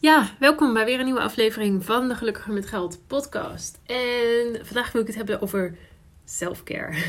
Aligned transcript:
Ja, 0.00 0.30
welkom 0.38 0.72
bij 0.72 0.84
weer 0.84 0.98
een 0.98 1.04
nieuwe 1.04 1.20
aflevering 1.20 1.84
van 1.84 2.08
de 2.08 2.14
Gelukkiger 2.14 2.52
met 2.52 2.66
Geld 2.66 2.98
podcast. 3.06 3.78
En 3.86 4.66
vandaag 4.66 4.92
wil 4.92 5.00
ik 5.00 5.06
het 5.06 5.16
hebben 5.16 5.40
over 5.40 5.76
selfcare. 6.24 7.04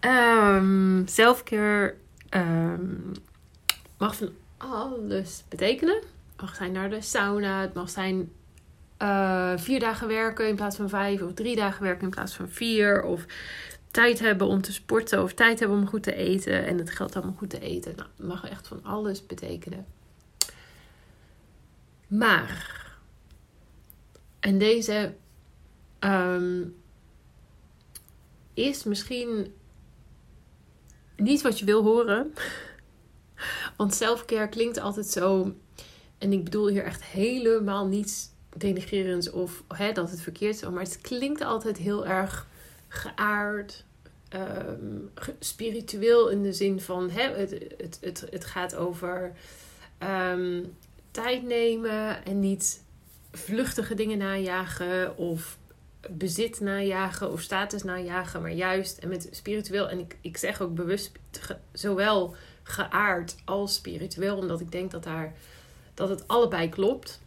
Um, 0.00 1.02
selfcare 1.06 1.94
um, 2.30 3.12
mag 3.98 4.16
van 4.16 4.30
alles 4.56 5.44
betekenen. 5.48 5.94
Het 5.94 6.40
mag 6.40 6.54
zijn 6.54 6.72
naar 6.72 6.90
de 6.90 7.00
sauna, 7.00 7.60
het 7.60 7.74
mag 7.74 7.90
zijn 7.90 8.32
uh, 9.02 9.52
vier 9.56 9.80
dagen 9.80 10.08
werken 10.08 10.48
in 10.48 10.56
plaats 10.56 10.76
van 10.76 10.88
vijf, 10.88 11.22
of 11.22 11.34
drie 11.34 11.56
dagen 11.56 11.82
werken 11.82 12.04
in 12.04 12.10
plaats 12.10 12.34
van 12.34 12.48
vier, 12.48 13.02
of 13.02 13.24
tijd 13.90 14.18
hebben 14.18 14.46
om 14.46 14.62
te 14.62 14.72
sporten, 14.72 15.22
of 15.22 15.32
tijd 15.34 15.58
hebben 15.58 15.78
om 15.78 15.88
goed 15.88 16.02
te 16.02 16.14
eten 16.14 16.66
en 16.66 16.78
het 16.78 16.90
geld 16.90 17.16
om 17.16 17.36
goed 17.36 17.50
te 17.50 17.60
eten. 17.60 17.92
Nou, 17.96 18.08
het 18.16 18.26
mag 18.26 18.48
echt 18.48 18.68
van 18.68 18.84
alles 18.84 19.26
betekenen. 19.26 19.86
Maar, 22.12 22.86
en 24.40 24.58
deze 24.58 25.14
um, 26.00 26.76
is 28.54 28.84
misschien 28.84 29.54
niet 31.16 31.42
wat 31.42 31.58
je 31.58 31.64
wil 31.64 31.82
horen. 31.82 32.34
Want 33.76 33.94
selfcare 33.94 34.48
klinkt 34.48 34.78
altijd 34.78 35.06
zo. 35.06 35.54
En 36.18 36.32
ik 36.32 36.44
bedoel 36.44 36.68
hier 36.68 36.84
echt 36.84 37.04
helemaal 37.04 37.86
niets 37.86 38.28
denigrerends 38.56 39.30
of 39.30 39.62
hè, 39.68 39.92
dat 39.92 40.10
het 40.10 40.20
verkeerd 40.20 40.54
is. 40.54 40.68
Maar 40.68 40.82
het 40.82 41.00
klinkt 41.00 41.40
altijd 41.40 41.76
heel 41.76 42.06
erg 42.06 42.46
geaard, 42.88 43.84
um, 44.34 45.10
spiritueel 45.38 46.28
in 46.28 46.42
de 46.42 46.52
zin 46.52 46.80
van 46.80 47.10
hè, 47.10 47.22
het, 47.22 47.50
het, 47.76 47.98
het, 48.00 48.26
het 48.30 48.44
gaat 48.44 48.74
over 48.74 49.32
um, 50.02 50.76
tijd 51.12 51.42
nemen 51.42 52.24
en 52.24 52.40
niet 52.40 52.82
vluchtige 53.32 53.94
dingen 53.94 54.18
najagen 54.18 55.16
of 55.16 55.58
bezit 56.10 56.60
najagen 56.60 57.32
of 57.32 57.40
status 57.40 57.82
najagen, 57.82 58.42
maar 58.42 58.52
juist 58.52 58.98
en 58.98 59.08
met 59.08 59.28
spiritueel. 59.30 59.88
En 59.88 59.98
ik, 59.98 60.16
ik 60.20 60.36
zeg 60.36 60.60
ook 60.60 60.74
bewust 60.74 61.12
zowel 61.72 62.34
geaard 62.62 63.36
als 63.44 63.74
spiritueel, 63.74 64.36
omdat 64.36 64.60
ik 64.60 64.72
denk 64.72 64.90
dat, 64.90 65.02
daar, 65.02 65.34
dat 65.94 66.08
het 66.08 66.28
allebei 66.28 66.68
klopt. 66.68 67.20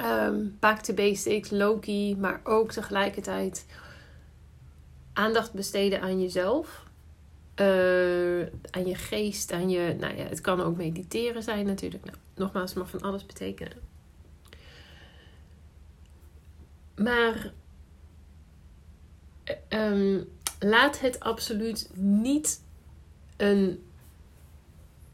Um, 0.00 0.56
back 0.60 0.80
to 0.80 0.94
basics, 0.94 1.50
Loki, 1.50 2.16
maar 2.16 2.40
ook 2.44 2.72
tegelijkertijd 2.72 3.66
aandacht 5.12 5.52
besteden 5.52 6.00
aan 6.00 6.20
jezelf. 6.20 6.85
Uh, 7.60 8.46
aan 8.70 8.86
je 8.86 8.94
geest, 8.94 9.52
aan 9.52 9.70
je. 9.70 9.96
Nou 10.00 10.16
ja, 10.16 10.24
het 10.24 10.40
kan 10.40 10.60
ook 10.60 10.76
mediteren 10.76 11.42
zijn 11.42 11.66
natuurlijk. 11.66 12.04
Nou, 12.04 12.16
nogmaals, 12.34 12.70
het 12.70 12.78
mag 12.78 12.90
van 12.90 13.02
alles 13.02 13.26
betekenen. 13.26 13.78
Maar 16.96 17.52
um, 19.68 20.28
laat 20.58 21.00
het 21.00 21.20
absoluut 21.20 21.90
niet 21.94 22.62
een 23.36 23.84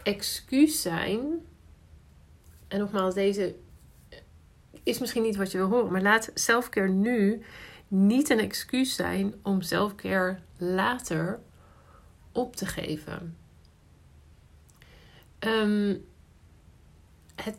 excuus 0.03 0.83
zijn. 0.83 1.21
En 2.69 2.79
nogmaals, 2.79 3.15
deze 3.15 3.55
is 4.83 4.99
misschien 4.99 5.23
niet 5.23 5.37
wat 5.37 5.51
je 5.53 5.59
wil 5.59 5.69
horen, 5.69 5.93
maar 5.93 6.03
laat 6.03 6.31
selfcare 6.35 6.89
nu 6.89 7.43
niet 7.89 8.31
een 8.31 8.39
excuus 8.39 8.95
zijn 8.95 9.35
om 9.43 9.61
selfcare 9.61 10.39
later 10.57 11.41
op 12.33 12.57
te 12.57 12.67
geven. 12.67 13.37
Um, 15.41 16.05
het 17.35 17.57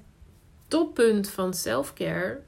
toppunt 0.67 1.29
van 1.29 1.53
selfcare 1.53 2.41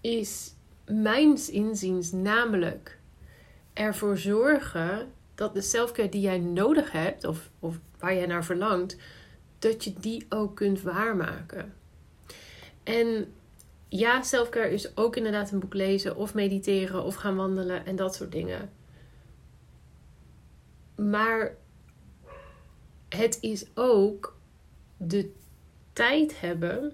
is 0.00 0.54
mijns 0.86 1.50
inziens 1.50 2.12
namelijk 2.12 2.98
ervoor 3.72 4.18
zorgen 4.18 5.12
dat 5.34 5.54
de 5.54 5.60
selfcare 5.60 6.08
die 6.08 6.20
jij 6.20 6.38
nodig 6.38 6.92
hebt, 6.92 7.24
of, 7.24 7.50
of 7.58 7.78
waar 7.98 8.14
jij 8.14 8.26
naar 8.26 8.44
verlangt, 8.44 8.96
dat 9.58 9.84
je 9.84 9.92
die 10.00 10.26
ook 10.28 10.56
kunt 10.56 10.82
waarmaken. 10.82 11.74
En 12.82 13.32
ja, 13.88 14.22
selfcare 14.22 14.70
is 14.70 14.96
ook 14.96 15.16
inderdaad 15.16 15.50
een 15.50 15.58
boek 15.58 15.74
lezen, 15.74 16.16
of 16.16 16.34
mediteren, 16.34 17.04
of 17.04 17.14
gaan 17.14 17.36
wandelen 17.36 17.86
en 17.86 17.96
dat 17.96 18.14
soort 18.14 18.32
dingen. 18.32 18.70
Maar 20.94 21.56
het 23.08 23.38
is 23.40 23.64
ook 23.74 24.36
de 24.96 25.32
tijd 25.92 26.40
hebben. 26.40 26.92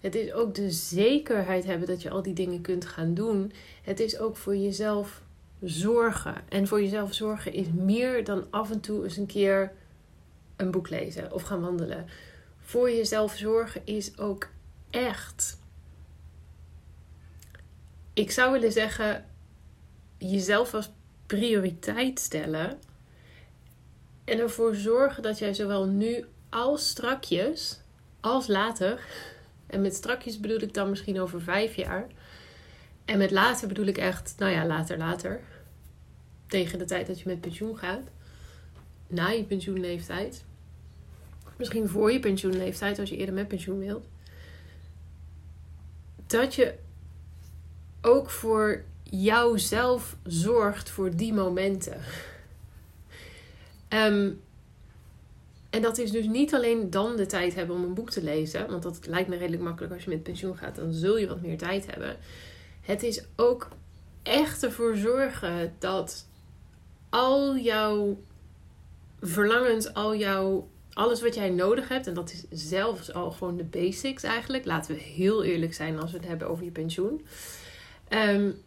Het 0.00 0.14
is 0.14 0.32
ook 0.32 0.54
de 0.54 0.70
zekerheid 0.70 1.64
hebben 1.64 1.88
dat 1.88 2.02
je 2.02 2.10
al 2.10 2.22
die 2.22 2.34
dingen 2.34 2.60
kunt 2.60 2.84
gaan 2.84 3.14
doen. 3.14 3.52
Het 3.82 4.00
is 4.00 4.18
ook 4.18 4.36
voor 4.36 4.56
jezelf 4.56 5.22
zorgen. 5.62 6.34
En 6.48 6.66
voor 6.66 6.82
jezelf 6.82 7.14
zorgen 7.14 7.52
is 7.52 7.66
meer 7.68 8.24
dan 8.24 8.46
af 8.50 8.70
en 8.70 8.80
toe 8.80 9.04
eens 9.04 9.16
een 9.16 9.26
keer 9.26 9.72
een 10.56 10.70
boek 10.70 10.88
lezen 10.88 11.32
of 11.32 11.42
gaan 11.42 11.60
wandelen. 11.60 12.06
Voor 12.60 12.90
jezelf 12.90 13.36
zorgen 13.36 13.80
is 13.84 14.18
ook 14.18 14.48
echt. 14.90 15.58
Ik 18.12 18.30
zou 18.30 18.52
willen 18.52 18.72
zeggen, 18.72 19.24
jezelf 20.18 20.74
als 20.74 20.90
prioriteit 21.38 22.20
stellen. 22.20 22.78
En 24.24 24.38
ervoor 24.38 24.74
zorgen 24.74 25.22
dat 25.22 25.38
jij 25.38 25.54
zowel 25.54 25.86
nu 25.86 26.24
als 26.48 26.88
strakjes, 26.88 27.80
als 28.20 28.46
later. 28.46 29.00
En 29.66 29.80
met 29.80 29.94
strakjes 29.94 30.40
bedoel 30.40 30.60
ik 30.60 30.74
dan 30.74 30.90
misschien 30.90 31.20
over 31.20 31.42
vijf 31.42 31.74
jaar. 31.74 32.06
En 33.04 33.18
met 33.18 33.30
later 33.30 33.68
bedoel 33.68 33.86
ik 33.86 33.98
echt, 33.98 34.34
nou 34.38 34.52
ja, 34.52 34.66
later, 34.66 34.98
later. 34.98 35.40
Tegen 36.46 36.78
de 36.78 36.84
tijd 36.84 37.06
dat 37.06 37.20
je 37.20 37.28
met 37.28 37.40
pensioen 37.40 37.78
gaat. 37.78 38.02
Na 39.06 39.28
je 39.28 39.44
pensioenleeftijd. 39.44 40.44
Misschien 41.56 41.88
voor 41.88 42.12
je 42.12 42.20
pensioenleeftijd, 42.20 42.98
als 42.98 43.08
je 43.08 43.16
eerder 43.16 43.34
met 43.34 43.48
pensioen 43.48 43.78
wilt. 43.78 44.06
Dat 46.26 46.54
je 46.54 46.74
ook 48.00 48.30
voor 48.30 48.84
jouzelf 49.20 50.16
zorgt 50.24 50.90
voor 50.90 51.16
die 51.16 51.32
momenten. 51.32 52.00
Um, 53.88 54.40
en 55.70 55.82
dat 55.82 55.98
is 55.98 56.10
dus 56.10 56.26
niet 56.26 56.54
alleen 56.54 56.90
dan 56.90 57.16
de 57.16 57.26
tijd 57.26 57.54
hebben 57.54 57.76
om 57.76 57.82
een 57.82 57.94
boek 57.94 58.10
te 58.10 58.22
lezen. 58.22 58.66
Want 58.70 58.82
dat 58.82 59.06
lijkt 59.06 59.28
me 59.28 59.36
redelijk 59.36 59.62
makkelijk 59.62 59.92
als 59.92 60.04
je 60.04 60.10
met 60.10 60.22
pensioen 60.22 60.56
gaat. 60.56 60.76
Dan 60.76 60.92
zul 60.92 61.18
je 61.18 61.28
wat 61.28 61.40
meer 61.40 61.58
tijd 61.58 61.86
hebben. 61.86 62.16
Het 62.80 63.02
is 63.02 63.24
ook 63.36 63.68
echt 64.22 64.62
ervoor 64.62 64.96
zorgen 64.96 65.74
dat 65.78 66.26
al 67.08 67.56
jouw 67.56 68.18
verlangens, 69.20 69.94
al 69.94 70.16
jouw 70.16 70.68
alles 70.92 71.22
wat 71.22 71.34
jij 71.34 71.50
nodig 71.50 71.88
hebt, 71.88 72.06
en 72.06 72.14
dat 72.14 72.32
is 72.32 72.68
zelfs 72.68 73.12
al 73.12 73.30
gewoon 73.30 73.56
de 73.56 73.64
basics 73.64 74.22
eigenlijk. 74.22 74.64
Laten 74.64 74.94
we 74.94 75.00
heel 75.00 75.44
eerlijk 75.44 75.74
zijn 75.74 76.00
als 76.00 76.10
we 76.10 76.16
het 76.16 76.26
hebben 76.26 76.48
over 76.48 76.64
je 76.64 76.70
pensioen. 76.70 77.26
Um, 78.08 78.62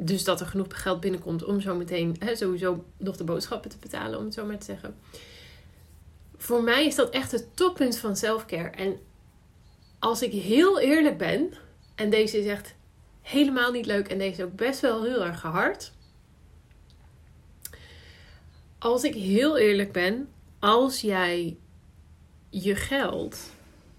dus 0.00 0.24
dat 0.24 0.40
er 0.40 0.46
genoeg 0.46 0.82
geld 0.82 1.00
binnenkomt 1.00 1.44
om 1.44 1.60
zo 1.60 1.74
meteen 1.74 2.16
hè, 2.18 2.36
sowieso 2.36 2.84
nog 2.96 3.16
de 3.16 3.24
boodschappen 3.24 3.70
te 3.70 3.78
betalen, 3.80 4.18
om 4.18 4.24
het 4.24 4.34
zo 4.34 4.46
maar 4.46 4.58
te 4.58 4.64
zeggen. 4.64 4.96
Voor 6.36 6.62
mij 6.62 6.86
is 6.86 6.94
dat 6.94 7.10
echt 7.10 7.32
het 7.32 7.56
toppunt 7.56 7.96
van 7.96 8.16
selfcare. 8.16 8.68
En 8.68 8.98
als 9.98 10.22
ik 10.22 10.32
heel 10.32 10.80
eerlijk 10.80 11.18
ben, 11.18 11.52
en 11.94 12.10
deze 12.10 12.38
is 12.38 12.46
echt 12.46 12.74
helemaal 13.22 13.72
niet 13.72 13.86
leuk 13.86 14.08
en 14.08 14.18
deze 14.18 14.40
is 14.40 14.44
ook 14.44 14.56
best 14.56 14.80
wel 14.80 15.02
heel 15.04 15.24
erg 15.24 15.42
hard. 15.42 15.92
Als 18.78 19.04
ik 19.04 19.14
heel 19.14 19.58
eerlijk 19.58 19.92
ben, 19.92 20.28
als 20.58 21.00
jij 21.00 21.56
je 22.50 22.74
geld 22.74 23.50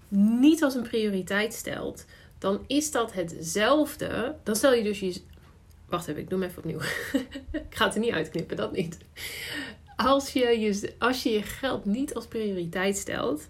niet 0.08 0.62
als 0.62 0.74
een 0.74 0.82
prioriteit 0.82 1.54
stelt, 1.54 2.04
dan 2.38 2.64
is 2.66 2.90
dat 2.90 3.12
hetzelfde. 3.12 4.36
Dan 4.42 4.56
stel 4.56 4.74
je 4.74 4.82
dus 4.82 5.00
je 5.00 5.22
Wacht 5.92 6.08
even, 6.08 6.22
ik 6.22 6.30
doe 6.30 6.40
hem 6.40 6.48
even 6.48 6.62
opnieuw. 6.62 6.80
ik 7.68 7.74
ga 7.74 7.84
het 7.84 7.94
er 7.94 8.00
niet 8.00 8.12
uitknippen, 8.12 8.56
dat 8.56 8.72
niet. 8.72 8.98
Als 9.96 10.32
je, 10.32 10.60
je, 10.60 10.94
als 10.98 11.22
je 11.22 11.30
je 11.30 11.42
geld 11.42 11.84
niet 11.84 12.14
als 12.14 12.26
prioriteit 12.26 12.96
stelt, 12.96 13.46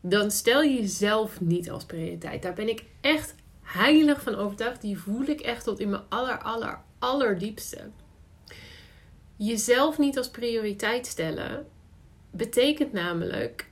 dan 0.00 0.30
stel 0.30 0.62
je 0.62 0.80
jezelf 0.80 1.40
niet 1.40 1.70
als 1.70 1.84
prioriteit. 1.84 2.42
Daar 2.42 2.54
ben 2.54 2.68
ik 2.68 2.84
echt 3.00 3.34
heilig 3.62 4.22
van 4.22 4.34
overtuigd. 4.34 4.80
Die 4.80 4.98
voel 4.98 5.22
ik 5.22 5.40
echt 5.40 5.64
tot 5.64 5.80
in 5.80 5.90
mijn 5.90 6.02
aller, 6.08 6.42
aller, 6.42 6.80
allerdiepste. 6.98 7.90
Jezelf 9.36 9.98
niet 9.98 10.18
als 10.18 10.30
prioriteit 10.30 11.06
stellen 11.06 11.66
betekent 12.30 12.92
namelijk 12.92 13.70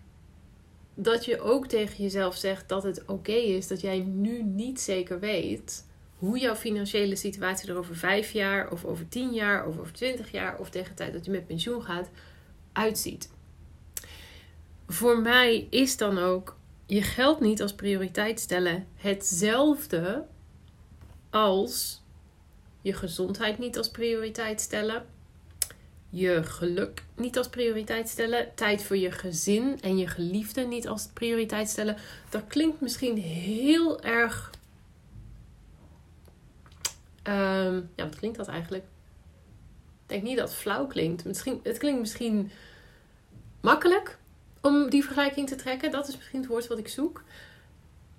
dat 0.94 1.24
je 1.24 1.40
ook 1.40 1.66
tegen 1.66 2.02
jezelf 2.02 2.36
zegt 2.36 2.68
dat 2.68 2.82
het 2.82 3.04
oké 3.06 3.32
is 3.32 3.68
dat 3.68 3.80
jij 3.80 3.98
nu 3.98 4.42
niet 4.42 4.80
zeker 4.80 5.20
weet 5.20 5.90
hoe 6.22 6.38
jouw 6.38 6.54
financiële 6.54 7.16
situatie 7.16 7.68
er 7.68 7.76
over 7.76 7.96
vijf 7.96 8.32
jaar, 8.32 8.70
of 8.70 8.84
over 8.84 9.08
tien 9.08 9.32
jaar, 9.32 9.66
of 9.66 9.78
over 9.78 9.92
twintig 9.92 10.30
jaar, 10.30 10.58
of 10.58 10.70
tegen 10.70 10.88
de 10.88 10.94
tijd 10.94 11.12
dat 11.12 11.24
je 11.24 11.30
met 11.30 11.46
pensioen 11.46 11.82
gaat, 11.82 12.08
uitziet. 12.72 13.30
voor 14.86 15.18
mij 15.18 15.66
is 15.70 15.96
dan 15.96 16.18
ook 16.18 16.56
je 16.86 17.02
geld 17.02 17.40
niet 17.40 17.62
als 17.62 17.74
prioriteit 17.74 18.40
stellen 18.40 18.86
hetzelfde 18.96 20.24
als 21.30 22.02
je 22.82 22.92
gezondheid 22.92 23.58
niet 23.58 23.76
als 23.76 23.90
prioriteit 23.90 24.60
stellen, 24.60 25.06
je 26.10 26.42
geluk 26.44 27.04
niet 27.16 27.38
als 27.38 27.48
prioriteit 27.48 28.08
stellen, 28.08 28.54
tijd 28.54 28.82
voor 28.82 28.96
je 28.96 29.10
gezin 29.10 29.78
en 29.80 29.98
je 29.98 30.06
geliefde 30.06 30.62
niet 30.62 30.88
als 30.88 31.08
prioriteit 31.12 31.68
stellen. 31.68 31.96
Dat 32.30 32.46
klinkt 32.46 32.80
misschien 32.80 33.16
heel 33.16 34.02
erg. 34.02 34.50
Um, 37.28 37.90
ja, 37.96 38.04
wat 38.04 38.16
klinkt 38.16 38.36
dat 38.36 38.48
eigenlijk? 38.48 38.84
Ik 40.02 40.08
denk 40.08 40.22
niet 40.22 40.36
dat 40.36 40.48
het 40.48 40.58
flauw 40.58 40.86
klinkt. 40.86 41.24
Misschien, 41.24 41.60
het 41.62 41.78
klinkt 41.78 42.00
misschien 42.00 42.50
makkelijk 43.60 44.18
om 44.60 44.90
die 44.90 45.04
vergelijking 45.04 45.48
te 45.48 45.54
trekken. 45.54 45.90
Dat 45.90 46.08
is 46.08 46.16
misschien 46.16 46.40
het 46.40 46.48
woord 46.48 46.66
wat 46.66 46.78
ik 46.78 46.88
zoek. 46.88 47.22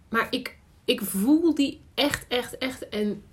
Maar 0.10 0.28
ik, 0.30 0.58
ik 0.86 1.02
voel 1.02 1.56
die 1.56 1.82
echt, 1.94 2.28
echt, 2.28 2.58
echt. 2.58 2.90
En 2.90 3.24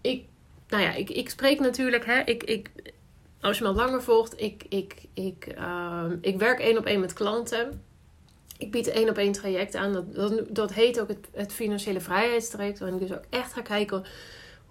ik, 0.00 0.24
nou 0.68 0.82
ja, 0.82 0.92
ik, 0.92 1.10
ik 1.10 1.30
spreek 1.30 1.60
natuurlijk, 1.60 2.06
hè, 2.06 2.20
ik, 2.20 2.42
ik, 2.42 2.70
als 3.40 3.58
je 3.58 3.62
me 3.62 3.68
al 3.68 3.74
langer 3.74 4.02
volgt, 4.02 4.40
ik, 4.40 4.64
ik, 4.68 5.02
ik, 5.14 5.54
uh, 5.58 6.04
ik 6.20 6.38
werk 6.38 6.58
één 6.58 6.78
op 6.78 6.84
één 6.86 7.00
met 7.00 7.12
klanten. 7.12 7.82
Ik 8.58 8.70
bied 8.70 8.86
één 8.86 9.08
op 9.08 9.16
één 9.16 9.32
traject 9.32 9.74
aan. 9.74 9.92
Dat, 9.92 10.14
dat, 10.14 10.44
dat 10.48 10.72
heet 10.72 11.00
ook 11.00 11.08
het, 11.08 11.28
het 11.32 11.52
financiële 11.52 12.00
vrijheidstraject. 12.00 12.78
Waarin 12.78 13.00
ik 13.00 13.08
dus 13.08 13.16
ook 13.16 13.24
echt 13.30 13.52
ga 13.52 13.62
kijken 13.62 14.04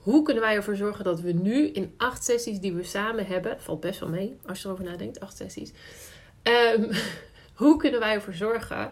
hoe 0.01 0.23
kunnen 0.23 0.43
wij 0.43 0.55
ervoor 0.55 0.75
zorgen 0.75 1.03
dat 1.03 1.21
we 1.21 1.31
nu 1.31 1.67
in 1.67 1.93
acht 1.97 2.23
sessies 2.23 2.59
die 2.59 2.73
we 2.73 2.83
samen 2.83 3.25
hebben, 3.25 3.61
valt 3.61 3.79
best 3.79 3.99
wel 3.99 4.09
mee 4.09 4.37
als 4.45 4.61
je 4.61 4.67
erover 4.67 4.85
nadenkt, 4.85 5.19
acht 5.19 5.37
sessies. 5.37 5.71
Um, 6.75 6.89
hoe 7.61 7.77
kunnen 7.77 7.99
wij 7.99 8.13
ervoor 8.13 8.33
zorgen 8.33 8.91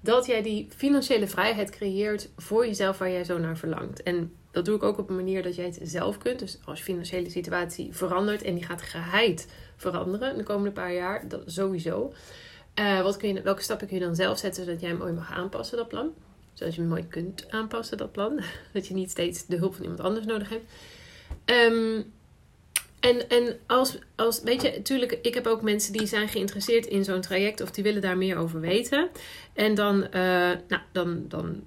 dat 0.00 0.26
jij 0.26 0.42
die 0.42 0.68
financiële 0.76 1.26
vrijheid 1.26 1.70
creëert 1.70 2.28
voor 2.36 2.66
jezelf 2.66 2.98
waar 2.98 3.10
jij 3.10 3.24
zo 3.24 3.38
naar 3.38 3.56
verlangt? 3.56 4.02
En 4.02 4.32
dat 4.50 4.64
doe 4.64 4.76
ik 4.76 4.82
ook 4.82 4.98
op 4.98 5.08
een 5.08 5.16
manier 5.16 5.42
dat 5.42 5.56
jij 5.56 5.64
het 5.64 5.78
zelf 5.82 6.18
kunt. 6.18 6.38
Dus 6.38 6.58
als 6.64 6.78
je 6.78 6.84
financiële 6.84 7.30
situatie 7.30 7.92
verandert 7.92 8.42
en 8.42 8.54
die 8.54 8.64
gaat 8.64 8.82
geheid 8.82 9.48
veranderen 9.76 10.36
de 10.36 10.42
komende 10.42 10.72
paar 10.72 10.92
jaar, 10.92 11.28
dat 11.28 11.42
sowieso. 11.46 12.12
Uh, 12.74 13.02
wat 13.02 13.16
kun 13.16 13.34
je, 13.34 13.42
welke 13.42 13.62
stappen 13.62 13.86
kun 13.86 13.98
je 13.98 14.04
dan 14.04 14.14
zelf 14.14 14.38
zetten 14.38 14.64
zodat 14.64 14.80
jij 14.80 14.88
hem 14.88 14.98
mooi 14.98 15.12
mag 15.12 15.32
aanpassen, 15.32 15.76
dat 15.76 15.88
plan? 15.88 16.12
Zodat 16.56 16.74
je 16.74 16.82
mooi 16.82 17.06
kunt 17.08 17.50
aanpassen, 17.50 17.96
dat 17.96 18.12
plan. 18.12 18.40
Dat 18.72 18.86
je 18.86 18.94
niet 18.94 19.10
steeds 19.10 19.46
de 19.46 19.56
hulp 19.56 19.74
van 19.74 19.82
iemand 19.82 20.00
anders 20.00 20.26
nodig 20.26 20.48
hebt. 20.48 20.72
Um, 21.44 22.12
en, 23.00 23.28
en 23.28 23.58
als, 23.66 23.98
als, 24.14 24.42
weet 24.42 24.62
je, 24.62 24.70
natuurlijk, 24.70 25.18
ik 25.22 25.34
heb 25.34 25.46
ook 25.46 25.62
mensen 25.62 25.92
die 25.92 26.06
zijn 26.06 26.28
geïnteresseerd 26.28 26.86
in 26.86 27.04
zo'n 27.04 27.20
traject 27.20 27.60
of 27.60 27.70
die 27.70 27.84
willen 27.84 28.02
daar 28.02 28.16
meer 28.16 28.36
over 28.36 28.60
weten. 28.60 29.08
En 29.52 29.74
dan, 29.74 30.02
uh, 30.02 30.10
nou, 30.68 30.82
dan, 30.92 31.24
dan, 31.28 31.62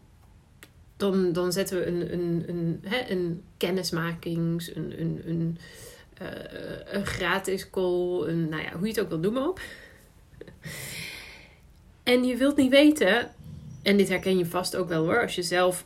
dan, 0.97 1.33
dan 1.33 1.51
zetten 1.51 1.77
we 1.77 1.85
een, 1.85 2.13
een, 2.13 2.43
een, 2.47 2.79
hè, 2.83 3.09
een 3.09 3.43
kennismakings, 3.57 4.75
een, 4.75 5.01
een, 5.01 5.21
een, 5.25 5.57
uh, 6.21 6.27
een 6.85 7.05
gratis 7.05 7.69
call, 7.69 8.27
een, 8.27 8.49
nou 8.49 8.61
ja, 8.61 8.71
hoe 8.71 8.87
je 8.87 8.93
het 8.93 8.99
ook 8.99 9.09
wil 9.09 9.21
doen 9.21 9.47
op. 9.47 9.59
En 12.03 12.23
je 12.23 12.35
wilt 12.35 12.55
niet 12.55 12.71
weten, 12.71 13.31
en 13.89 13.97
dit 13.97 14.09
herken 14.09 14.37
je 14.37 14.45
vast 14.45 14.75
ook 14.75 14.87
wel 14.87 15.05
hoor, 15.05 15.21
als 15.21 15.35
je 15.35 15.43
zelf 15.43 15.85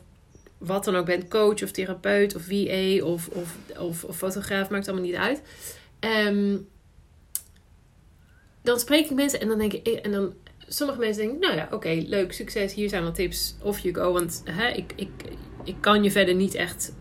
wat 0.58 0.84
dan 0.84 0.96
ook 0.96 1.06
bent, 1.06 1.28
coach 1.28 1.62
of 1.62 1.70
therapeut 1.70 2.34
of 2.34 2.42
VA 2.42 3.04
of, 3.04 3.28
of, 3.28 3.56
of, 4.04 4.16
fotograaf, 4.16 4.70
maakt 4.70 4.88
allemaal 4.88 5.06
niet 5.06 5.16
uit. 5.16 5.42
Um, 6.00 6.68
dan 8.62 8.80
spreek 8.80 9.04
ik 9.04 9.16
mensen 9.16 9.40
en 9.40 9.48
dan 9.48 9.58
denk 9.58 9.72
ik, 9.72 9.86
en 9.86 10.12
dan 10.12 10.34
sommige 10.68 10.98
mensen 10.98 11.22
denken, 11.22 11.40
nou 11.40 11.56
ja, 11.56 11.68
oké, 11.70 12.02
leuk, 12.06 12.32
succes, 12.32 12.74
hier 12.74 12.88
zijn 12.88 13.04
wat 13.04 13.14
tips, 13.14 13.56
of 13.62 13.78
you 13.78 13.94
go. 13.94 14.12
Want 14.12 14.42
hè, 14.44 14.68
ik, 14.68 14.92
ik, 14.96 15.10
ik 15.64 15.76
kan 15.80 16.02
je 16.02 16.10
verder 16.10 16.34
niet 16.34 16.54
echt 16.54 16.92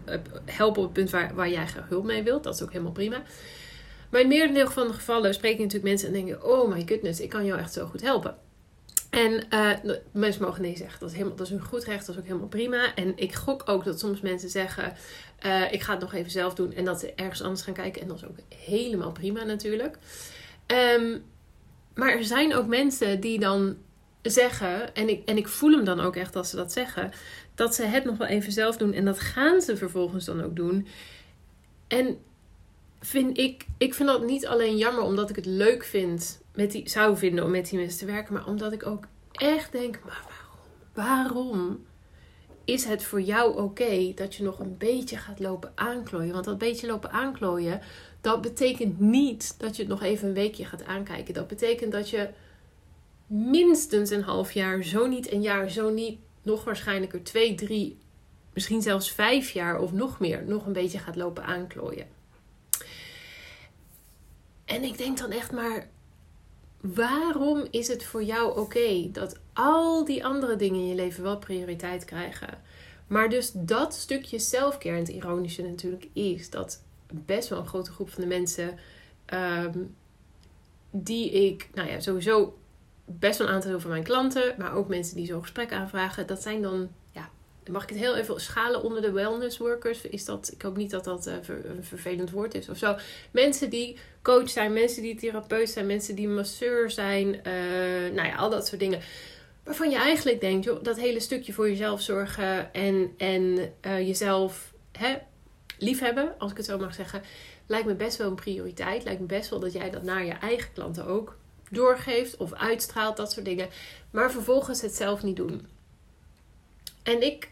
helpen 0.45 0.81
op 0.81 0.87
het 0.87 0.93
punt 0.93 1.09
waar, 1.09 1.35
waar 1.35 1.49
jij 1.49 1.67
hulp 1.89 2.03
mee 2.03 2.23
wilt. 2.23 2.43
Dat 2.43 2.55
is 2.55 2.61
ook 2.61 2.71
helemaal 2.71 2.91
prima. 2.91 3.23
Maar 4.09 4.21
in 4.21 4.27
merendeel 4.27 4.69
van 4.69 4.87
de 4.87 4.93
gevallen 4.93 5.33
spreek 5.33 5.53
ik 5.53 5.59
natuurlijk 5.59 5.85
mensen 5.85 6.07
en 6.07 6.13
denken, 6.13 6.43
oh 6.43 6.73
my 6.73 6.83
goodness, 6.85 7.19
ik 7.19 7.29
kan 7.29 7.45
jou 7.45 7.59
echt 7.59 7.73
zo 7.73 7.85
goed 7.85 8.01
helpen. 8.01 8.35
En 9.13 9.43
uh, 9.49 9.93
mensen 10.11 10.41
mogen 10.41 10.61
nee 10.61 10.77
zeggen. 10.77 10.99
Dat 10.99 11.09
is, 11.09 11.15
helemaal, 11.15 11.37
dat 11.37 11.47
is 11.47 11.53
een 11.53 11.61
goed 11.61 11.83
recht. 11.83 12.05
Dat 12.05 12.15
is 12.15 12.21
ook 12.21 12.27
helemaal 12.27 12.47
prima. 12.47 12.95
En 12.95 13.13
ik 13.15 13.33
gok 13.33 13.61
ook 13.65 13.83
dat 13.83 13.99
soms 13.99 14.21
mensen 14.21 14.49
zeggen: 14.49 14.93
uh, 15.45 15.73
Ik 15.73 15.81
ga 15.81 15.91
het 15.91 16.01
nog 16.01 16.13
even 16.13 16.31
zelf 16.31 16.53
doen. 16.53 16.73
En 16.73 16.85
dat 16.85 16.99
ze 16.99 17.13
ergens 17.13 17.41
anders 17.41 17.61
gaan 17.61 17.73
kijken. 17.73 18.01
En 18.01 18.07
dat 18.07 18.17
is 18.17 18.25
ook 18.25 18.37
helemaal 18.57 19.11
prima 19.11 19.43
natuurlijk. 19.43 19.97
Um, 20.67 21.23
maar 21.93 22.11
er 22.11 22.23
zijn 22.23 22.55
ook 22.55 22.67
mensen 22.67 23.19
die 23.19 23.39
dan 23.39 23.77
zeggen. 24.21 24.95
En 24.95 25.09
ik, 25.09 25.27
en 25.27 25.37
ik 25.37 25.47
voel 25.47 25.71
hem 25.71 25.85
dan 25.85 25.99
ook 25.99 26.15
echt 26.15 26.35
als 26.35 26.49
ze 26.49 26.55
dat 26.55 26.71
zeggen. 26.71 27.11
Dat 27.55 27.75
ze 27.75 27.83
het 27.83 28.03
nog 28.03 28.17
wel 28.17 28.27
even 28.27 28.51
zelf 28.51 28.77
doen. 28.77 28.93
En 28.93 29.05
dat 29.05 29.19
gaan 29.19 29.61
ze 29.61 29.77
vervolgens 29.77 30.25
dan 30.25 30.43
ook 30.43 30.55
doen. 30.55 30.87
En 31.87 32.17
vind 33.05 33.37
ik, 33.37 33.65
ik 33.77 33.93
vind 33.93 34.09
dat 34.09 34.25
niet 34.25 34.47
alleen 34.47 34.77
jammer 34.77 35.03
omdat 35.03 35.29
ik 35.29 35.35
het 35.35 35.45
leuk 35.45 35.83
vind 35.83 36.41
met 36.53 36.71
die, 36.71 36.89
zou 36.89 37.17
vinden 37.17 37.43
om 37.43 37.51
met 37.51 37.69
die 37.69 37.79
mensen 37.79 37.99
te 37.99 38.05
werken. 38.05 38.33
Maar 38.33 38.47
omdat 38.47 38.71
ik 38.71 38.85
ook 38.85 39.03
echt 39.31 39.71
denk, 39.71 39.99
maar 40.05 40.25
waarom? 40.93 41.23
Waarom 41.33 41.85
is 42.65 42.85
het 42.85 43.03
voor 43.03 43.21
jou 43.21 43.57
oké 43.57 44.11
dat 44.15 44.35
je 44.35 44.43
nog 44.43 44.59
een 44.59 44.77
beetje 44.77 45.17
gaat 45.17 45.39
lopen 45.39 45.71
aanklooien? 45.75 46.33
Want 46.33 46.45
dat 46.45 46.57
beetje 46.57 46.87
lopen 46.87 47.11
aanklooien, 47.11 47.81
dat 48.21 48.41
betekent 48.41 48.99
niet 48.99 49.55
dat 49.59 49.75
je 49.75 49.81
het 49.81 49.91
nog 49.91 50.01
even 50.01 50.27
een 50.27 50.33
weekje 50.33 50.65
gaat 50.65 50.85
aankijken. 50.85 51.33
Dat 51.33 51.47
betekent 51.47 51.91
dat 51.91 52.09
je 52.09 52.29
minstens 53.27 54.09
een 54.09 54.23
half 54.23 54.51
jaar, 54.51 54.83
zo 54.83 55.07
niet 55.07 55.31
een 55.31 55.41
jaar, 55.41 55.69
zo 55.69 55.89
niet 55.89 56.19
nog 56.41 56.63
waarschijnlijker 56.63 57.23
twee, 57.23 57.55
drie, 57.55 57.97
misschien 58.53 58.81
zelfs 58.81 59.11
vijf 59.11 59.49
jaar 59.49 59.79
of 59.79 59.91
nog 59.91 60.19
meer, 60.19 60.43
nog 60.47 60.65
een 60.65 60.73
beetje 60.73 60.99
gaat 60.99 61.15
lopen 61.15 61.43
aanklooien. 61.43 62.07
En 64.73 64.83
ik 64.83 64.97
denk 64.97 65.17
dan 65.17 65.31
echt 65.31 65.51
maar, 65.51 65.89
waarom 66.81 67.67
is 67.71 67.87
het 67.87 68.03
voor 68.03 68.23
jou 68.23 68.59
oké 68.59 69.11
dat 69.11 69.39
al 69.53 70.05
die 70.05 70.25
andere 70.25 70.55
dingen 70.55 70.79
in 70.79 70.87
je 70.87 70.95
leven 70.95 71.23
wel 71.23 71.37
prioriteit 71.37 72.05
krijgen? 72.05 72.61
Maar 73.07 73.29
dus 73.29 73.51
dat 73.55 73.93
stukje 73.93 74.39
zelfcare, 74.39 74.95
en 74.95 75.01
het 75.01 75.09
ironische 75.09 75.61
natuurlijk 75.61 76.07
is 76.13 76.49
dat 76.49 76.83
best 77.11 77.49
wel 77.49 77.59
een 77.59 77.67
grote 77.67 77.91
groep 77.91 78.09
van 78.09 78.21
de 78.21 78.27
mensen 78.27 78.79
ehm, 79.25 79.79
die 80.91 81.31
ik, 81.31 81.69
nou 81.73 81.89
ja, 81.89 81.99
sowieso 81.99 82.57
best 83.05 83.37
wel 83.37 83.47
een 83.47 83.53
aantal 83.53 83.79
van 83.79 83.89
mijn 83.89 84.03
klanten, 84.03 84.55
maar 84.57 84.73
ook 84.73 84.87
mensen 84.87 85.15
die 85.15 85.25
zo'n 85.25 85.41
gesprek 85.41 85.71
aanvragen, 85.71 86.27
dat 86.27 86.41
zijn 86.41 86.61
dan 86.61 86.89
mag 87.71 87.83
ik 87.83 87.89
het 87.89 87.97
heel 87.97 88.15
even 88.15 88.41
schalen 88.41 88.83
onder 88.83 89.01
de 89.01 89.11
wellness 89.11 89.57
workers? 89.57 90.01
Is 90.01 90.25
dat, 90.25 90.51
ik 90.53 90.61
hoop 90.61 90.77
niet 90.77 90.91
dat 90.91 91.03
dat 91.03 91.27
uh, 91.27 91.33
een 91.47 91.83
vervelend 91.83 92.31
woord 92.31 92.55
is 92.55 92.69
of 92.69 92.77
zo. 92.77 92.95
Mensen 93.31 93.69
die 93.69 93.97
coach 94.21 94.49
zijn, 94.49 94.73
mensen 94.73 95.01
die 95.01 95.15
therapeut 95.15 95.69
zijn, 95.69 95.85
mensen 95.85 96.15
die 96.15 96.27
masseur 96.27 96.91
zijn. 96.91 97.27
Uh, 97.27 98.13
nou 98.13 98.27
ja, 98.27 98.35
al 98.35 98.49
dat 98.49 98.67
soort 98.67 98.79
dingen. 98.79 98.99
Waarvan 99.63 99.89
je 99.89 99.97
eigenlijk 99.97 100.41
denkt, 100.41 100.65
joh, 100.65 100.83
dat 100.83 100.99
hele 100.99 101.19
stukje 101.19 101.53
voor 101.53 101.69
jezelf 101.69 102.01
zorgen 102.01 102.73
en, 102.73 103.13
en 103.17 103.73
uh, 103.85 103.99
jezelf 103.99 104.73
hè, 104.91 105.15
liefhebben, 105.77 106.35
als 106.37 106.51
ik 106.51 106.57
het 106.57 106.65
zo 106.65 106.77
mag 106.77 106.93
zeggen, 106.93 107.21
lijkt 107.67 107.87
me 107.87 107.95
best 107.95 108.17
wel 108.17 108.27
een 108.27 108.35
prioriteit. 108.35 109.03
Lijkt 109.03 109.19
me 109.19 109.25
best 109.25 109.49
wel 109.49 109.59
dat 109.59 109.73
jij 109.73 109.89
dat 109.89 110.03
naar 110.03 110.25
je 110.25 110.31
eigen 110.33 110.73
klanten 110.73 111.05
ook 111.05 111.37
doorgeeft 111.69 112.37
of 112.37 112.53
uitstraalt, 112.53 113.17
dat 113.17 113.31
soort 113.31 113.45
dingen. 113.45 113.69
Maar 114.11 114.31
vervolgens 114.31 114.81
het 114.81 114.95
zelf 114.95 115.23
niet 115.23 115.35
doen. 115.35 115.67
En 117.03 117.21
ik 117.21 117.49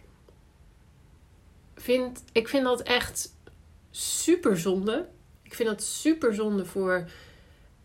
vind, 1.82 2.24
ik 2.32 2.48
vind 2.48 2.64
dat 2.64 2.82
echt 2.82 3.36
super 3.92 4.58
zonde. 4.58 5.08
Ik 5.42 5.54
vind 5.54 5.70
dat 5.70 5.84
super 5.84 6.34
zonde 6.34 6.66
voor 6.66 7.10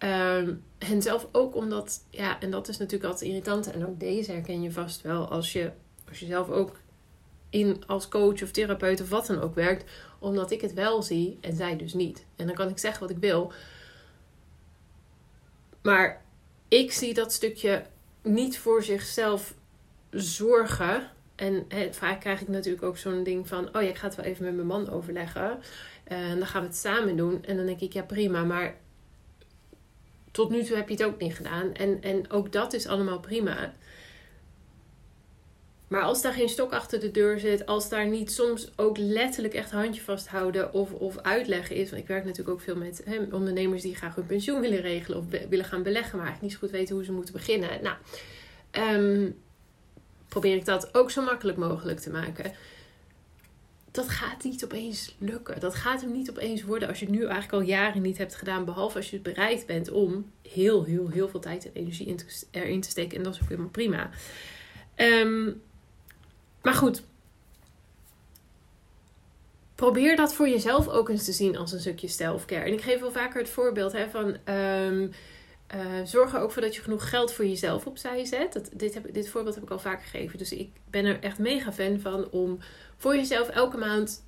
uh, 0.05 0.49
hen 0.79 1.03
zelf 1.03 1.29
ook 1.33 1.55
omdat, 1.55 2.05
ja, 2.11 2.41
en 2.41 2.51
dat 2.51 2.69
is 2.69 2.79
natuurlijk 2.79 3.11
altijd 3.11 3.31
irritant. 3.31 3.71
En 3.71 3.87
ook 3.87 4.01
deze 4.01 4.33
herken 4.33 4.63
je 4.63 4.73
vast 4.73 5.03
wel 5.03 5.29
als 5.29 5.53
je, 5.53 5.71
als 6.09 6.19
je 6.19 6.27
zelf 6.27 6.51
ook 6.51 6.77
in 7.51 7.87
als 7.87 8.09
coach 8.09 8.43
of 8.43 8.51
therapeut 8.51 9.01
of 9.01 9.09
wat 9.09 9.27
dan 9.27 9.41
ook 9.41 9.55
werkt. 9.55 9.91
Omdat 10.19 10.51
ik 10.51 10.61
het 10.61 10.75
wel 10.75 11.03
zie 11.03 11.39
en 11.41 11.57
zij 11.57 11.77
dus 11.77 11.95
niet. 11.95 12.25
En 12.37 12.47
dan 12.47 12.55
kan 12.55 12.69
ik 12.69 12.79
zeggen 12.79 13.01
wat 13.01 13.11
ik 13.11 13.19
wil. 13.19 13.53
Maar 15.83 16.25
ik 16.69 16.93
zie 16.93 17.15
dat 17.15 17.33
stukje 17.33 17.87
niet 18.23 18.59
voor 18.59 18.83
zichzelf 18.83 19.55
zorgen 20.11 21.11
en 21.37 21.67
vaak 21.91 22.21
krijg 22.21 22.41
ik 22.41 22.49
natuurlijk 22.49 22.85
ook 22.85 22.99
zo'n 22.99 23.23
ding 23.23 23.49
van: 23.49 23.67
oh 23.67 23.83
ja, 23.83 23.89
ik 23.89 23.97
ga 23.97 24.07
het 24.07 24.17
wel 24.17 24.25
even 24.25 24.45
met 24.45 24.55
mijn 24.55 24.67
man 24.67 24.91
overleggen. 24.91 25.59
Eh, 26.05 26.31
en 26.31 26.39
dan 26.39 26.47
gaan 26.47 26.61
we 26.61 26.67
het 26.67 26.77
samen 26.77 27.17
doen. 27.17 27.45
En 27.45 27.57
dan 27.57 27.67
denk 27.67 27.81
ik: 27.81 27.93
ja, 27.93 28.03
prima, 28.03 28.45
maar 28.45 28.77
tot 30.31 30.51
nu 30.51 30.63
toe 30.63 30.77
heb 30.77 30.89
je 30.89 30.95
het 30.95 31.05
ook 31.05 31.21
niet 31.21 31.35
gedaan. 31.35 31.75
En, 31.75 32.03
en 32.03 32.31
ook 32.31 32.53
dat 32.53 32.73
is 32.73 32.87
allemaal 32.87 33.21
prima. 33.21 33.75
maar 35.89 36.03
als 36.03 36.23
daar 36.23 36.33
geen 36.33 36.49
stok 36.49 36.73
achter 36.73 37.01
de 37.01 37.11
deur 37.11 37.39
zit, 37.39 37.67
als 37.67 37.89
daar 37.89 38.07
niet 38.07 38.33
soms 38.33 38.73
ook 38.77 38.99
letterlijk 38.99 39.55
echt 39.55 39.71
handje 39.71 40.03
vasthouden 40.03 40.73
of, 40.73 40.93
of 40.93 41.19
uitleggen 41.19 41.77
is. 41.77 41.91
Want 41.91 42.03
ik 42.03 42.09
werk 42.09 42.25
natuurlijk 42.25 42.57
ook 42.57 42.61
veel 42.61 42.77
met 42.77 43.05
ondernemers 43.31 43.83
die 43.83 43.97
graag 43.97 44.15
hun 44.15 44.27
pensioen 44.27 44.61
willen 44.61 44.81
regelen 44.81 45.19
of 45.19 45.25
willen 45.49 45.65
gaan 45.65 45.83
beleggen, 45.83 46.19
maar 46.19 46.27
eigenlijk 46.27 46.43
niet 46.43 46.53
zo 46.53 46.59
goed 46.59 46.79
weten 46.79 46.95
hoe 46.95 47.05
ze 47.05 47.13
moeten 47.13 47.33
beginnen. 47.33 47.71
Nou, 47.83 47.97
um, 48.95 49.45
probeer 50.41 50.57
ik 50.57 50.65
dat 50.65 50.95
ook 50.95 51.11
zo 51.11 51.23
makkelijk 51.23 51.59
mogelijk 51.59 52.01
te 52.01 52.11
maken. 52.11 52.53
Dat 53.91 54.09
gaat 54.09 54.45
niet 54.45 54.65
opeens 54.65 55.15
lukken. 55.19 55.61
Dat 55.61 55.75
gaat 55.75 56.01
hem 56.01 56.13
niet 56.13 56.31
opeens 56.31 56.63
worden 56.63 56.89
als 56.89 56.99
je 56.99 57.05
het 57.05 57.15
nu 57.15 57.21
eigenlijk 57.21 57.53
al 57.53 57.61
jaren 57.61 58.03
niet 58.03 58.19
hebt 58.19 58.35
gedaan. 58.35 58.65
Behalve 58.65 58.97
als 58.97 59.11
je 59.11 59.19
bereid 59.21 59.67
bent 59.67 59.91
om 59.91 60.31
heel, 60.49 60.85
heel, 60.85 61.09
heel 61.09 61.29
veel 61.29 61.41
tijd 61.41 61.65
en 61.65 61.71
energie 61.75 62.15
erin 62.51 62.81
te 62.81 62.91
steken. 62.91 63.17
En 63.17 63.23
dat 63.23 63.35
is 63.35 63.43
ook 63.43 63.49
helemaal 63.49 63.71
prima. 63.71 64.11
Um, 64.97 65.63
maar 66.63 66.75
goed, 66.75 67.03
probeer 69.75 70.17
dat 70.17 70.35
voor 70.35 70.49
jezelf 70.49 70.89
ook 70.89 71.09
eens 71.09 71.25
te 71.25 71.33
zien 71.33 71.57
als 71.57 71.73
een 71.73 71.81
stukje 71.81 72.09
self-care. 72.09 72.65
En 72.65 72.73
ik 72.73 72.83
geef 72.83 73.01
wel 73.01 73.13
vaker 73.13 73.41
het 73.41 73.51
voorbeeld 73.51 73.93
hè, 73.93 74.09
van. 74.09 74.55
Um, 74.55 75.13
uh, 75.75 75.81
zorg 76.05 76.35
er 76.35 76.41
ook 76.41 76.53
voor 76.53 76.63
dat 76.63 76.75
je 76.75 76.83
genoeg 76.83 77.09
geld 77.09 77.33
voor 77.33 77.47
jezelf 77.47 77.87
opzij 77.87 78.25
zet. 78.25 78.71
Dit, 78.73 78.95
heb, 78.95 79.15
dit 79.15 79.29
voorbeeld 79.29 79.55
heb 79.55 79.65
ik 79.65 79.71
al 79.71 79.79
vaker 79.79 80.07
gegeven. 80.07 80.39
Dus 80.39 80.53
ik 80.53 80.71
ben 80.91 81.05
er 81.05 81.21
echt 81.21 81.39
mega 81.39 81.73
fan 81.73 82.01
van 82.01 82.31
om 82.31 82.59
voor 82.97 83.17
jezelf 83.17 83.49
elke 83.49 83.77
maand 83.77 84.25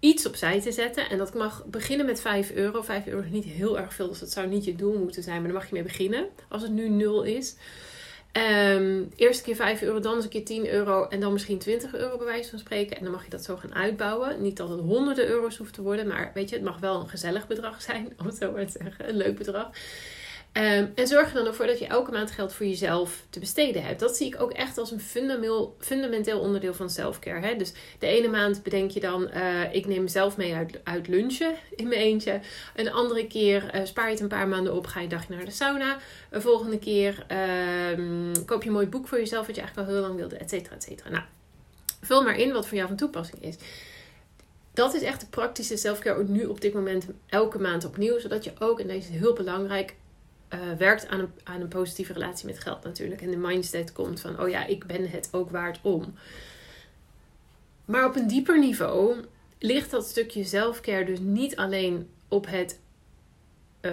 iets 0.00 0.26
opzij 0.26 0.60
te 0.60 0.72
zetten. 0.72 1.10
En 1.10 1.18
dat 1.18 1.34
mag 1.34 1.64
beginnen 1.66 2.06
met 2.06 2.20
5 2.20 2.50
euro. 2.50 2.82
5 2.82 3.06
euro 3.06 3.20
is 3.20 3.30
niet 3.30 3.44
heel 3.44 3.78
erg 3.78 3.94
veel, 3.94 4.08
dus 4.08 4.18
dat 4.18 4.30
zou 4.30 4.46
niet 4.46 4.64
je 4.64 4.74
doel 4.74 4.98
moeten 4.98 5.22
zijn. 5.22 5.36
Maar 5.36 5.50
daar 5.50 5.60
mag 5.60 5.68
je 5.68 5.74
mee 5.74 5.82
beginnen 5.82 6.28
als 6.48 6.62
het 6.62 6.70
nu 6.70 6.88
0 6.88 7.22
is. 7.22 7.56
Um, 8.36 9.12
eerste 9.16 9.42
keer 9.42 9.56
5 9.56 9.82
euro, 9.82 10.00
dan 10.00 10.14
eens 10.14 10.24
een 10.24 10.30
keer 10.30 10.44
10 10.44 10.68
euro 10.68 11.08
en 11.08 11.20
dan 11.20 11.32
misschien 11.32 11.58
20 11.58 11.94
euro 11.94 12.16
bij 12.16 12.26
wijze 12.26 12.50
van 12.50 12.58
spreken. 12.58 12.96
En 12.96 13.02
dan 13.02 13.12
mag 13.12 13.24
je 13.24 13.30
dat 13.30 13.44
zo 13.44 13.56
gaan 13.56 13.74
uitbouwen. 13.74 14.42
Niet 14.42 14.56
dat 14.56 14.68
het 14.68 14.80
honderden 14.80 15.26
euro's 15.26 15.56
hoeft 15.56 15.74
te 15.74 15.82
worden, 15.82 16.06
maar 16.06 16.30
weet 16.34 16.48
je, 16.48 16.54
het 16.54 16.64
mag 16.64 16.78
wel 16.78 17.00
een 17.00 17.08
gezellig 17.08 17.46
bedrag 17.46 17.82
zijn, 17.82 18.12
om 18.18 18.26
het 18.26 18.36
zo 18.36 18.52
maar 18.52 18.66
te 18.66 18.78
zeggen. 18.82 19.08
Een 19.08 19.16
leuk 19.16 19.38
bedrag. 19.38 19.70
Um, 20.56 20.92
en 20.94 21.06
zorg 21.06 21.28
er 21.28 21.34
dan 21.34 21.46
ook 21.46 21.54
voor 21.54 21.66
dat 21.66 21.78
je 21.78 21.86
elke 21.86 22.10
maand 22.10 22.30
geld 22.30 22.52
voor 22.52 22.66
jezelf 22.66 23.26
te 23.30 23.38
besteden 23.38 23.84
hebt. 23.84 24.00
Dat 24.00 24.16
zie 24.16 24.26
ik 24.26 24.40
ook 24.40 24.52
echt 24.52 24.78
als 24.78 24.90
een 24.90 25.00
fundamenteel, 25.78 26.38
onderdeel 26.40 26.74
van 26.74 26.90
selfcare. 26.90 27.56
Dus 27.56 27.72
de 27.98 28.06
ene 28.06 28.28
maand 28.28 28.62
bedenk 28.62 28.90
je 28.90 29.00
dan, 29.00 29.30
uh, 29.34 29.74
ik 29.74 29.86
neem 29.86 30.02
mezelf 30.02 30.36
mee 30.36 30.54
uit, 30.84 31.08
lunchen 31.08 31.54
in 31.76 31.88
mijn 31.88 32.00
eentje. 32.00 32.40
Een 32.74 32.92
andere 32.92 33.26
keer 33.26 33.74
uh, 33.74 33.84
spaar 33.84 34.04
je 34.04 34.10
het 34.10 34.20
een 34.20 34.28
paar 34.28 34.48
maanden 34.48 34.74
op, 34.74 34.86
ga 34.86 34.98
je 34.98 35.04
een 35.04 35.10
dagje 35.10 35.34
naar 35.34 35.44
de 35.44 35.50
sauna. 35.50 35.98
Een 36.30 36.42
volgende 36.42 36.78
keer 36.78 37.26
uh, 37.30 38.44
koop 38.46 38.62
je 38.62 38.68
een 38.68 38.74
mooi 38.74 38.86
boek 38.86 39.08
voor 39.08 39.18
jezelf, 39.18 39.46
wat 39.46 39.54
je 39.54 39.60
eigenlijk 39.60 39.88
al 39.88 39.94
heel 39.94 40.04
lang 40.04 40.18
wilde, 40.18 40.36
et 40.36 40.50
cetera, 40.50 40.74
et 40.74 40.82
cetera. 40.82 41.10
Nou, 41.10 41.24
vul 42.00 42.22
maar 42.22 42.38
in 42.38 42.52
wat 42.52 42.66
voor 42.66 42.76
jou 42.76 42.88
van 42.88 42.96
toepassing 42.96 43.42
is. 43.42 43.56
Dat 44.74 44.94
is 44.94 45.02
echt 45.02 45.20
de 45.20 45.26
praktische 45.26 45.76
selfcare 45.76 46.24
nu 46.24 46.44
op 46.44 46.60
dit 46.60 46.74
moment 46.74 47.06
elke 47.26 47.58
maand 47.58 47.84
opnieuw. 47.84 48.18
Zodat 48.18 48.44
je 48.44 48.52
ook, 48.58 48.80
en 48.80 48.86
deze 48.86 49.12
is 49.12 49.18
heel 49.18 49.32
belangrijk, 49.32 49.94
uh, 50.54 50.72
werkt 50.78 51.08
aan 51.08 51.20
een, 51.20 51.30
aan 51.44 51.60
een 51.60 51.68
positieve 51.68 52.12
relatie 52.12 52.46
met 52.46 52.58
geld 52.60 52.84
natuurlijk. 52.84 53.20
En 53.22 53.30
de 53.30 53.36
mindset 53.36 53.92
komt 53.92 54.20
van, 54.20 54.40
oh 54.40 54.48
ja, 54.48 54.66
ik 54.66 54.86
ben 54.86 55.10
het 55.10 55.28
ook 55.32 55.50
waard 55.50 55.78
om. 55.82 56.14
Maar 57.84 58.06
op 58.06 58.16
een 58.16 58.26
dieper 58.26 58.58
niveau 58.58 59.16
ligt 59.58 59.90
dat 59.90 60.06
stukje 60.06 60.44
zelfcare 60.44 61.04
dus 61.04 61.18
niet 61.18 61.56
alleen 61.56 62.08
op 62.28 62.46
het, 62.46 62.80
uh, 63.80 63.92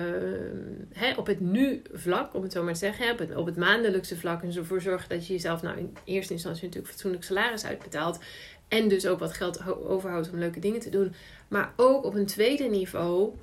hè, 0.94 1.14
op 1.14 1.28
het 1.28 1.40
nu-vlak, 1.40 2.34
om 2.34 2.44
het 2.44 2.52
zo 2.52 2.64
maar 2.64 2.74
te 2.74 2.80
zeggen. 2.80 3.12
Op 3.12 3.20
het, 3.20 3.36
op 3.36 3.46
het 3.46 3.58
maandelijkse 3.58 4.18
vlak. 4.18 4.44
En 4.44 4.56
ervoor 4.56 4.82
zorgen 4.82 5.10
dat 5.10 5.28
je 5.28 5.34
jezelf 5.34 5.62
nou 5.62 5.78
in 5.78 5.98
eerste 6.04 6.34
instantie 6.34 6.64
natuurlijk 6.64 6.92
fatsoenlijk 6.92 7.24
salaris 7.24 7.66
uitbetaalt. 7.66 8.20
En 8.68 8.88
dus 8.88 9.08
ook 9.08 9.20
wat 9.20 9.34
geld 9.34 9.66
overhoudt 9.66 10.32
om 10.32 10.38
leuke 10.38 10.60
dingen 10.60 10.80
te 10.80 10.90
doen. 10.90 11.14
Maar 11.48 11.74
ook 11.76 12.06
op 12.06 12.14
een 12.14 12.26
tweede 12.26 12.64
niveau... 12.64 13.34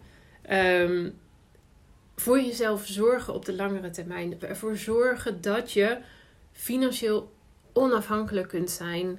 Um, 0.50 1.14
voor 2.20 2.40
jezelf 2.40 2.86
zorgen 2.86 3.34
op 3.34 3.44
de 3.44 3.54
langere 3.54 3.90
termijn. 3.90 4.40
Ervoor 4.40 4.76
zorgen 4.76 5.40
dat 5.40 5.72
je 5.72 5.98
financieel 6.52 7.32
onafhankelijk 7.72 8.48
kunt 8.48 8.70
zijn. 8.70 9.18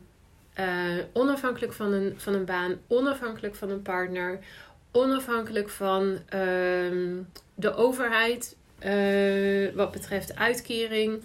Uh, 0.59 1.03
onafhankelijk 1.13 1.73
van 1.73 1.93
een, 1.93 2.13
van 2.17 2.33
een 2.33 2.45
baan, 2.45 2.77
onafhankelijk 2.87 3.55
van 3.55 3.69
een 3.69 3.81
partner, 3.81 4.39
onafhankelijk 4.91 5.69
van 5.69 6.03
uh, 6.11 6.19
de 7.55 7.75
overheid 7.75 8.55
uh, 8.85 9.75
wat 9.75 9.91
betreft 9.91 10.35
uitkering 10.35 11.23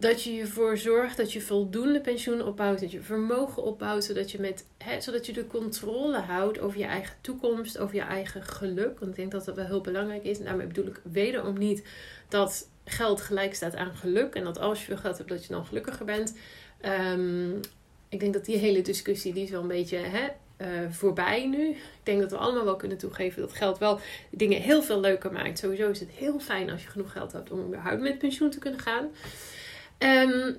dat 0.00 0.22
je 0.22 0.40
ervoor 0.40 0.76
zorgt 0.78 1.16
dat 1.16 1.32
je 1.32 1.40
voldoende 1.40 2.00
pensioen 2.00 2.44
opbouwt, 2.44 2.80
dat 2.80 2.90
je 2.90 3.00
vermogen 3.00 3.62
opbouwt, 3.62 4.04
zodat 4.04 4.30
je, 4.30 4.40
met, 4.40 4.66
hè, 4.78 5.00
zodat 5.00 5.26
je 5.26 5.32
de 5.32 5.46
controle 5.46 6.18
houdt 6.18 6.60
over 6.60 6.78
je 6.78 6.84
eigen 6.84 7.16
toekomst, 7.20 7.78
over 7.78 7.94
je 7.94 8.00
eigen 8.00 8.42
geluk. 8.42 8.98
Want 8.98 9.10
ik 9.10 9.16
denk 9.16 9.30
dat 9.30 9.44
dat 9.44 9.56
wel 9.56 9.66
heel 9.66 9.80
belangrijk 9.80 10.24
is. 10.24 10.38
En 10.38 10.44
daarmee 10.44 10.66
bedoel 10.66 10.86
ik 10.86 11.00
wederom 11.02 11.58
niet 11.58 11.82
dat 12.28 12.68
geld 12.84 13.20
gelijk 13.20 13.54
staat 13.54 13.76
aan 13.76 13.94
geluk 13.94 14.34
en 14.34 14.44
dat 14.44 14.58
als 14.58 14.80
je 14.80 14.84
veel 14.84 14.96
geld 14.96 15.16
hebt, 15.16 15.28
dat 15.28 15.44
je 15.46 15.52
dan 15.52 15.66
gelukkiger 15.66 16.04
bent. 16.04 16.34
Um, 16.84 17.60
ik 18.08 18.20
denk 18.20 18.32
dat 18.32 18.44
die 18.44 18.56
hele 18.56 18.82
discussie, 18.82 19.32
die 19.32 19.44
is 19.44 19.50
wel 19.50 19.60
een 19.60 19.68
beetje 19.68 19.96
hè, 19.96 20.28
uh, 20.60 20.90
voorbij 20.90 21.46
nu. 21.46 21.68
Ik 21.68 22.00
denk 22.02 22.20
dat 22.20 22.30
we 22.30 22.36
allemaal 22.36 22.64
wel 22.64 22.76
kunnen 22.76 22.98
toegeven 22.98 23.40
dat 23.40 23.52
geld 23.52 23.78
wel 23.78 24.00
dingen 24.30 24.60
heel 24.60 24.82
veel 24.82 25.00
leuker 25.00 25.32
maakt. 25.32 25.58
Sowieso 25.58 25.90
is 25.90 26.00
het 26.00 26.10
heel 26.10 26.40
fijn 26.40 26.70
als 26.70 26.82
je 26.82 26.88
genoeg 26.88 27.12
geld 27.12 27.32
hebt 27.32 27.50
om 27.50 27.66
überhaupt 27.66 28.00
met 28.00 28.18
pensioen 28.18 28.50
te 28.50 28.58
kunnen 28.58 28.80
gaan. 28.80 29.08
Um, 30.02 30.56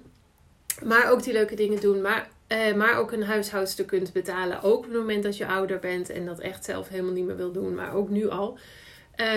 maar 0.84 1.12
ook 1.12 1.24
die 1.24 1.34
leuke 1.34 1.56
dingen 1.56 1.82
doen. 1.82 2.02
Maar, 2.02 2.30
uh, 2.48 2.74
maar 2.74 2.98
ook 2.98 3.12
een 3.12 3.24
huishoudster 3.24 3.86
kunt 3.86 4.14
betalen. 4.14 4.62
Ook 4.62 4.78
op 4.78 4.84
het 4.84 4.94
moment 4.94 5.24
dat 5.24 5.38
je 5.38 5.48
ouder 5.48 5.80
bent 5.80 6.10
en 6.10 6.26
dat 6.26 6.40
echt 6.40 6.66
zelf 6.66 6.88
helemaal 6.88 7.14
niet 7.14 7.26
meer 7.26 7.36
wil 7.36 7.52
doen. 7.52 7.76
Maar 7.76 7.94
ook 7.94 8.10
nu 8.10 8.30
al. 8.30 8.58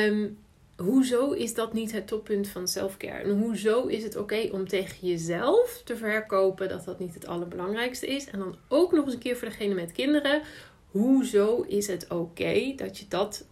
Um, 0.06 0.38
hoezo 0.76 1.30
is 1.30 1.54
dat 1.54 1.72
niet 1.72 1.92
het 1.92 2.06
toppunt 2.06 2.48
van 2.48 2.68
selfcare? 2.68 3.22
En 3.22 3.38
hoezo 3.38 3.86
is 3.86 4.02
het 4.02 4.16
oké 4.16 4.48
om 4.52 4.68
tegen 4.68 5.08
jezelf 5.08 5.82
te 5.84 5.96
verkopen 5.96 6.68
dat 6.68 6.84
dat 6.84 6.98
niet 6.98 7.14
het 7.14 7.26
allerbelangrijkste 7.26 8.06
is? 8.06 8.26
En 8.26 8.38
dan 8.38 8.56
ook 8.68 8.92
nog 8.92 9.04
eens 9.04 9.14
een 9.14 9.20
keer 9.20 9.36
voor 9.36 9.48
degene 9.48 9.74
met 9.74 9.92
kinderen. 9.92 10.42
Hoezo 10.90 11.64
is 11.68 11.86
het 11.86 12.10
oké 12.10 12.72
dat 12.76 12.98
je 12.98 13.04
dat 13.08 13.46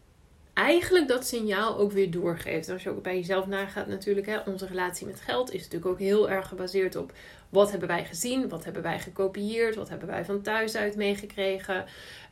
eigenlijk 0.54 1.08
dat 1.08 1.26
signaal 1.26 1.78
ook 1.78 1.92
weer 1.92 2.10
doorgeeft. 2.10 2.68
Als 2.68 2.82
je 2.82 2.90
ook 2.90 3.02
bij 3.02 3.16
jezelf 3.16 3.46
nagaat 3.46 3.86
natuurlijk, 3.86 4.26
hè, 4.26 4.38
onze 4.38 4.66
relatie 4.66 5.06
met 5.06 5.20
geld 5.20 5.52
is 5.52 5.62
natuurlijk 5.62 5.90
ook 5.90 5.98
heel 5.98 6.30
erg 6.30 6.48
gebaseerd 6.48 6.96
op 6.96 7.12
wat 7.48 7.70
hebben 7.70 7.88
wij 7.88 8.04
gezien, 8.04 8.48
wat 8.48 8.64
hebben 8.64 8.82
wij 8.82 9.00
gekopieerd, 9.00 9.74
wat 9.74 9.88
hebben 9.88 10.08
wij 10.08 10.24
van 10.24 10.42
thuis 10.42 10.76
uit 10.76 10.96
meegekregen, 10.96 11.84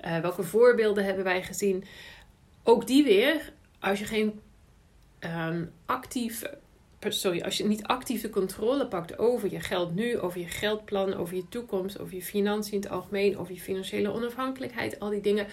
uh, 0.05 0.19
welke 0.19 0.43
voorbeelden 0.43 1.05
hebben 1.05 1.25
wij 1.25 1.43
gezien. 1.43 1.85
Ook 2.63 2.87
die 2.87 3.05
weer, 3.05 3.53
als 3.81 3.99
je 3.99 4.05
geen 4.05 4.41
um, 5.21 5.73
actief, 5.87 6.43
sorry, 7.09 7.41
als 7.41 7.57
je 7.57 7.65
niet 7.65 7.83
actief 7.83 8.23
de 8.23 8.31
controle 8.31 8.87
pakt 8.87 9.19
over 9.19 9.51
je 9.51 9.61
geld 9.61 9.95
nu, 9.95 10.19
over 10.19 10.41
je 10.41 10.47
geldplan, 10.47 11.15
over 11.15 11.37
je 11.37 11.49
toekomst, 11.49 11.99
over 11.99 12.15
je 12.15 12.23
financiën 12.23 12.73
in 12.73 12.81
het 12.81 12.91
algemeen, 12.91 13.39
over 13.39 13.55
je 13.55 13.61
financiële 13.61 14.13
onafhankelijkheid, 14.13 15.01
al 15.01 15.11
die 15.11 15.21
dingen 15.21 15.47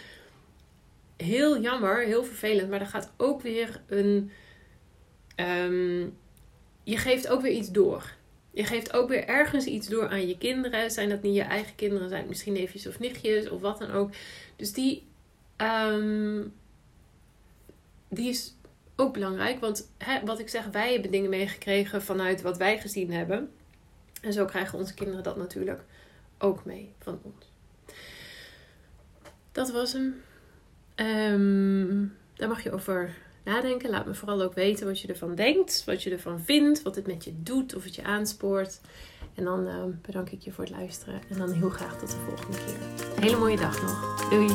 heel 1.18 1.62
jammer, 1.62 2.06
heel 2.06 2.24
vervelend, 2.24 2.70
maar 2.70 2.82
er 2.82 2.88
gaat 2.88 3.12
ook 3.18 3.42
weer 3.42 3.82
een. 3.88 4.32
Um, 5.36 6.18
je 6.84 6.98
geeft 6.98 7.28
ook 7.28 7.42
weer 7.42 7.52
iets 7.52 7.72
door. 7.72 8.16
Je 8.52 8.64
geeft 8.64 8.94
ook 8.94 9.10
weer 9.10 9.28
ergens 9.28 9.66
iets 9.66 9.88
door 9.88 10.10
aan 10.10 10.28
je 10.28 10.38
kinderen. 10.38 10.92
Zijn 10.92 11.10
dat 11.10 11.22
niet 11.22 11.36
je 11.36 11.42
eigen 11.42 11.76
kinderen, 11.76 12.08
zijn 12.08 12.20
het 12.20 12.30
misschien 12.30 12.54
neefjes 12.54 12.88
of 12.88 13.00
nichtjes 13.00 13.50
of 13.50 13.62
wat 13.62 13.80
dan 13.80 13.92
ook. 13.92 14.12
Dus 14.56 14.74
die, 14.74 15.08
um, 15.58 16.54
die 18.10 18.30
is 18.30 18.56
ook 18.96 19.14
belangrijk. 19.14 19.60
Want 19.60 19.92
wat 20.26 20.40
ik 20.40 20.50
zeg, 20.50 20.66
wij 20.66 20.92
hebben 20.92 21.12
dingen 21.12 21.30
meegekregen 21.30 22.02
vanuit 22.02 22.42
wat 22.42 22.58
wij 22.58 22.80
gezien 22.80 23.12
hebben. 23.12 23.52
En 24.22 24.34
zo 24.34 24.46
krijgen 24.46 24.80
onze 24.80 24.94
kinderen 24.94 25.24
dat 25.24 25.38
natuurlijk 25.38 25.82
ook 26.38 26.66
mee 26.66 26.94
van 27.00 27.20
ons. 27.24 27.52
Dat 29.52 29.72
was 29.72 29.94
hem. 29.94 30.22
Um, 31.00 32.14
daar 32.34 32.50
mag 32.50 32.64
je 32.64 32.72
over 32.72 33.16
nadenken. 33.44 33.90
Laat 33.90 34.06
me 34.06 34.14
vooral 34.14 34.42
ook 34.42 34.54
weten 34.54 34.86
wat 34.86 35.02
je 35.02 35.08
ervan 35.08 35.36
denkt, 35.36 35.84
wat 35.86 36.04
je 36.04 36.10
ervan 36.10 36.42
vindt, 36.42 36.82
wat 36.82 36.96
het 36.96 37.08
met 37.08 37.24
je 37.24 37.34
doet, 37.36 37.76
of 37.76 37.84
het 37.84 37.96
je 37.96 38.04
aanspoort. 38.04 38.80
En 39.36 39.44
dan 39.44 39.68
uh, 39.68 39.74
bedank 40.02 40.30
ik 40.30 40.42
je 40.42 40.52
voor 40.52 40.64
het 40.64 40.74
luisteren. 40.74 41.22
En 41.30 41.38
dan 41.38 41.52
heel 41.52 41.70
graag 41.70 42.00
tot 42.00 42.12
de 42.12 42.18
volgende 42.18 42.58
keer. 42.58 43.16
Een 43.16 43.24
hele 43.24 43.38
mooie 43.38 43.58
dag 43.58 43.82
nog. 43.82 44.30
Doei! 44.30 44.52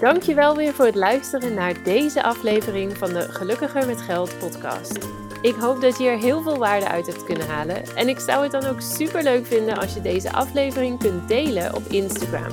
Dankjewel 0.00 0.56
weer 0.56 0.72
voor 0.72 0.84
het 0.84 0.94
luisteren 0.94 1.54
naar 1.54 1.84
deze 1.84 2.22
aflevering 2.22 2.96
van 2.96 3.12
de 3.12 3.20
Gelukkiger 3.20 3.86
met 3.86 4.00
Geld 4.00 4.38
podcast. 4.38 4.98
Ik 5.42 5.54
hoop 5.54 5.80
dat 5.80 5.98
je 5.98 6.08
er 6.08 6.18
heel 6.18 6.42
veel 6.42 6.58
waarde 6.58 6.88
uit 6.88 7.06
hebt 7.06 7.24
kunnen 7.24 7.46
halen. 7.46 7.96
En 7.96 8.08
ik 8.08 8.18
zou 8.18 8.42
het 8.42 8.52
dan 8.52 8.64
ook 8.64 8.80
super 8.80 9.22
leuk 9.22 9.46
vinden 9.46 9.78
als 9.78 9.94
je 9.94 10.00
deze 10.00 10.32
aflevering 10.32 10.98
kunt 10.98 11.28
delen 11.28 11.74
op 11.74 11.82
Instagram. 11.86 12.52